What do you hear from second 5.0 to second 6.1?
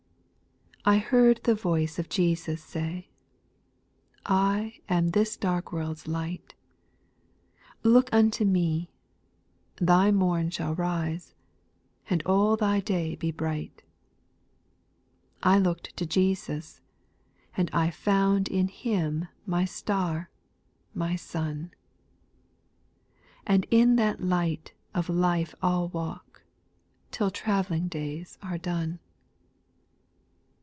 this dark world's